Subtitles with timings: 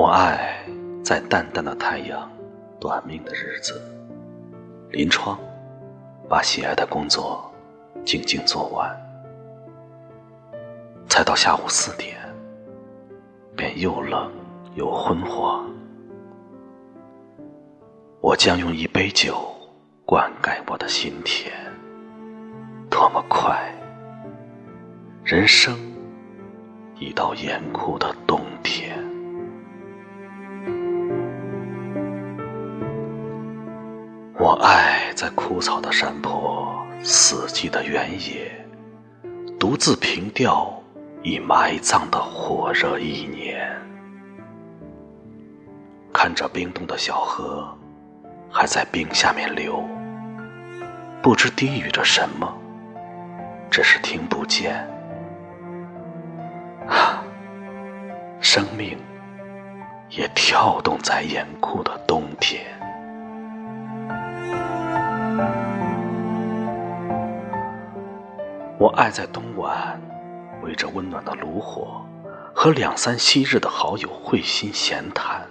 [0.00, 0.64] 我爱
[1.04, 2.26] 在淡淡的太阳、
[2.80, 3.78] 短命的日子，
[4.88, 5.38] 临窗
[6.26, 7.52] 把喜爱的工作
[8.02, 8.98] 静静做完，
[11.06, 12.16] 才到下午四点，
[13.54, 14.32] 便又冷
[14.74, 15.70] 又昏黄。
[18.22, 19.54] 我将用一杯酒
[20.06, 21.52] 灌溉我的心田，
[22.88, 23.70] 多么快！
[25.24, 25.78] 人生
[26.98, 28.40] 已到严酷的冬
[34.62, 38.52] 爱在枯草的山坡、死寂的原野，
[39.58, 40.70] 独自凭吊
[41.22, 43.66] 已埋葬的火热一年，
[46.12, 47.74] 看着冰冻的小河
[48.50, 49.82] 还在冰下面流，
[51.22, 52.52] 不知低语着什么，
[53.70, 54.86] 只是听不见。
[56.86, 57.24] 啊，
[58.42, 58.98] 生命
[60.10, 62.62] 也跳动在严酷的冬天。
[68.80, 70.00] 我爱在冬晚，
[70.62, 72.00] 围着温暖的炉火，
[72.54, 75.46] 和两三昔日的好友会心闲谈，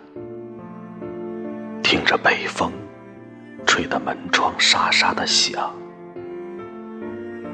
[1.84, 2.72] 听着北风
[3.68, 5.72] 吹得门窗沙沙的响，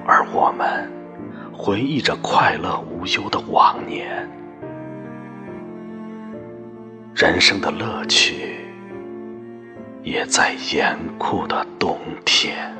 [0.07, 0.89] 而我们
[1.51, 4.29] 回忆着快乐无忧的往年，
[7.13, 8.65] 人生的乐趣
[10.03, 12.73] 也在严酷的冬天。